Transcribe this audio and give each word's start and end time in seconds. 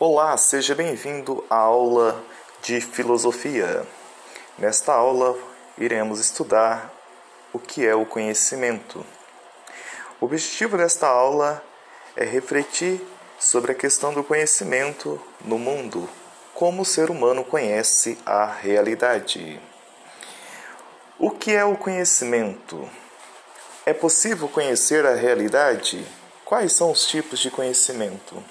Olá, 0.00 0.36
seja 0.36 0.74
bem-vindo 0.76 1.44
à 1.50 1.56
aula 1.56 2.24
de 2.62 2.80
filosofia. 2.80 3.84
Nesta 4.56 4.92
aula, 4.92 5.36
iremos 5.76 6.20
estudar 6.20 6.92
o 7.52 7.58
que 7.58 7.84
é 7.84 7.94
o 7.94 8.06
conhecimento. 8.06 9.04
O 10.20 10.26
objetivo 10.26 10.76
desta 10.76 11.08
aula 11.08 11.60
é 12.14 12.24
refletir 12.24 13.04
sobre 13.40 13.72
a 13.72 13.74
questão 13.74 14.12
do 14.12 14.22
conhecimento 14.22 15.20
no 15.44 15.58
mundo, 15.58 16.08
como 16.54 16.82
o 16.82 16.84
ser 16.84 17.10
humano 17.10 17.44
conhece 17.44 18.18
a 18.24 18.46
realidade. 18.46 19.60
O 21.18 21.30
que 21.30 21.52
é 21.52 21.64
o 21.64 21.76
conhecimento? 21.76 22.88
É 23.84 23.92
possível 23.92 24.48
conhecer 24.48 25.04
a 25.04 25.14
realidade? 25.14 26.06
Quais 26.44 26.72
são 26.72 26.92
os 26.92 27.04
tipos 27.06 27.40
de 27.40 27.50
conhecimento? 27.50 28.42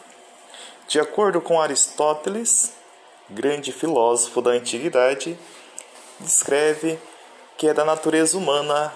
De 0.87 1.01
acordo 1.01 1.41
com 1.41 1.59
Aristóteles, 1.59 2.71
grande 3.29 3.73
filósofo 3.73 4.41
da 4.41 4.51
antiguidade, 4.51 5.37
descreve 6.17 6.97
que 7.57 7.67
é 7.67 7.73
da 7.73 7.83
natureza 7.83 8.37
humana 8.37 8.93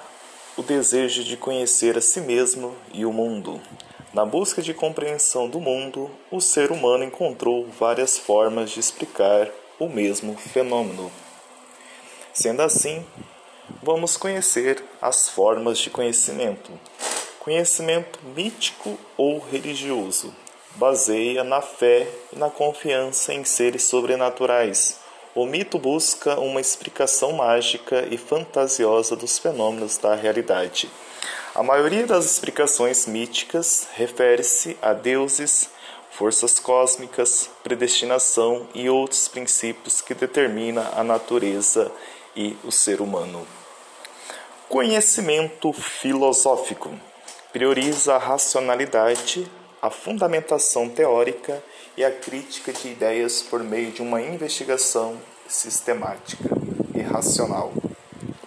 o 0.55 0.63
desejo 0.63 1.21
de 1.21 1.35
conhecer 1.35 1.97
a 1.97 2.01
si 2.01 2.21
mesmo 2.21 2.73
e 2.93 3.05
o 3.05 3.11
mundo. 3.11 3.59
Na 4.13 4.23
busca 4.23 4.61
de 4.61 4.73
compreensão 4.73 5.49
do 5.49 5.59
mundo, 5.59 6.09
o 6.31 6.39
ser 6.39 6.71
humano 6.71 7.03
encontrou 7.03 7.67
várias 7.77 8.17
formas 8.17 8.71
de 8.71 8.79
explicar 8.79 9.49
o 9.77 9.89
mesmo 9.89 10.37
fenômeno. 10.37 11.11
Sendo 12.33 12.61
assim, 12.61 13.05
vamos 13.83 14.15
conhecer 14.15 14.81
as 15.01 15.27
formas 15.27 15.77
de 15.77 15.89
conhecimento. 15.89 16.71
Conhecimento 17.37 18.17
mítico 18.33 18.97
ou 19.17 19.39
religioso 19.39 20.33
baseia 20.75 21.43
na 21.43 21.61
fé 21.61 22.07
e 22.33 22.39
na 22.39 22.49
confiança 22.49 23.33
em 23.33 23.43
seres 23.43 23.83
sobrenaturais. 23.83 24.99
O 25.33 25.45
mito 25.45 25.79
busca 25.79 26.39
uma 26.39 26.59
explicação 26.59 27.33
mágica 27.33 28.07
e 28.11 28.17
fantasiosa 28.17 29.15
dos 29.15 29.37
fenômenos 29.37 29.97
da 29.97 30.13
realidade. 30.13 30.89
A 31.55 31.63
maioria 31.63 32.05
das 32.05 32.25
explicações 32.25 33.05
míticas 33.05 33.87
refere-se 33.93 34.77
a 34.81 34.93
deuses, 34.93 35.69
forças 36.11 36.59
cósmicas, 36.59 37.49
predestinação 37.63 38.67
e 38.73 38.89
outros 38.89 39.27
princípios 39.27 40.01
que 40.01 40.13
determinam 40.13 40.85
a 40.95 41.03
natureza 41.03 41.91
e 42.35 42.57
o 42.63 42.71
ser 42.71 43.01
humano. 43.01 43.47
Conhecimento 44.67 45.73
filosófico 45.73 46.91
prioriza 47.51 48.15
a 48.15 48.17
racionalidade, 48.17 49.49
a 49.81 49.89
fundamentação 49.89 50.87
teórica 50.87 51.63
e 51.97 52.05
a 52.05 52.11
crítica 52.11 52.71
de 52.71 52.89
ideias 52.89 53.41
por 53.41 53.63
meio 53.63 53.91
de 53.91 54.01
uma 54.01 54.21
investigação 54.21 55.19
sistemática 55.47 56.49
e 56.93 57.01
racional, 57.01 57.73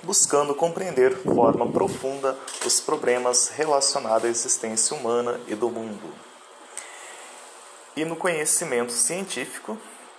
buscando 0.04 0.54
compreender 0.54 1.12
de 1.12 1.34
forma 1.34 1.66
profunda 1.66 2.38
os 2.64 2.80
problemas 2.80 3.48
relacionados 3.48 4.24
à 4.24 4.28
existência 4.28 4.96
humana 4.96 5.40
e 5.48 5.56
do 5.56 5.68
mundo. 5.68 6.14
E 7.96 8.04
no 8.04 8.14
conhecimento 8.14 8.92
científico, 8.92 9.76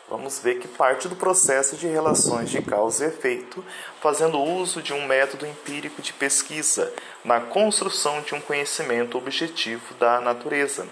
vamos 0.09 0.39
ver 0.39 0.59
que 0.59 0.67
parte 0.67 1.07
do 1.07 1.15
processo 1.15 1.77
de 1.77 1.87
relações 1.87 2.49
de 2.49 2.61
causa 2.61 3.05
e 3.05 3.07
efeito, 3.07 3.63
fazendo 4.01 4.37
uso 4.37 4.81
de 4.81 4.91
um 4.91 5.07
método 5.07 5.45
empírico 5.47 6.01
de 6.01 6.11
pesquisa 6.11 6.91
na 7.23 7.39
construção 7.39 8.21
de 8.21 8.35
um 8.35 8.41
conhecimento 8.41 9.17
objetivo 9.17 9.93
da 9.95 10.19
natureza 10.19 10.85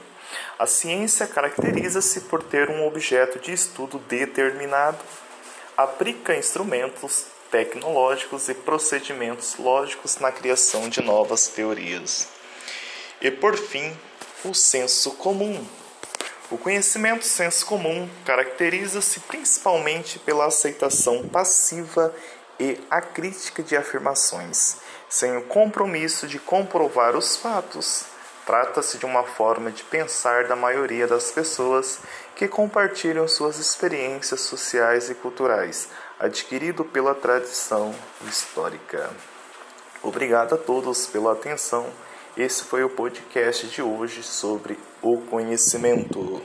a 0.57 0.66
ciência 0.66 1.27
caracteriza-se 1.27 2.21
por 2.21 2.43
ter 2.43 2.69
um 2.69 2.85
objeto 2.85 3.39
de 3.39 3.52
estudo 3.52 3.99
determinado, 3.99 4.99
aplica 5.75 6.35
instrumentos 6.35 7.25
tecnológicos 7.52 8.49
e 8.49 8.53
procedimentos 8.53 9.57
lógicos 9.57 10.17
na 10.17 10.31
criação 10.31 10.89
de 10.89 11.01
novas 11.01 11.47
teorias. 11.47 12.28
E 13.22 13.29
por 13.29 13.57
fim, 13.57 13.95
o 14.44 14.53
senso 14.53 15.12
comum. 15.12 15.66
O 16.51 16.57
conhecimento 16.57 17.25
senso 17.25 17.66
comum 17.66 18.09
caracteriza-se 18.25 19.19
principalmente 19.22 20.19
pela 20.19 20.45
aceitação 20.45 21.28
passiva 21.28 22.13
e 22.59 22.78
acrítica 22.89 23.63
de 23.63 23.75
afirmações, 23.75 24.78
sem 25.09 25.35
o 25.38 25.44
compromisso 25.44 26.28
de 26.28 26.39
comprovar 26.39 27.16
os 27.16 27.35
fatos 27.35 28.06
Trata-se 28.46 28.98
de 28.98 29.06
uma 29.06 29.24
forma 29.24 29.72
de 29.72 29.84
pensar 29.84 30.48
da 30.48 30.56
maioria 30.56 31.08
das 31.08 31.31
pessoas 31.31 32.00
que 32.36 32.48
compartilham 32.48 33.28
suas 33.28 33.58
experiências 33.58 34.42
sociais 34.42 35.09
e 35.09 35.16
culturais, 35.16 35.90
adquirido 36.20 36.84
pela 36.84 37.16
tradição 37.16 37.96
histórica. 38.28 39.09
Obrigado 40.02 40.56
a 40.56 40.58
todos 40.58 41.08
pela 41.08 41.31
atenção. 41.31 41.88
Esse 42.36 42.64
foi 42.64 42.84
o 42.84 42.90
podcast 42.90 43.68
de 43.68 43.81
hoje 43.81 44.24
sobre 44.24 44.78
o 45.02 45.22
conhecimento. 45.22 46.42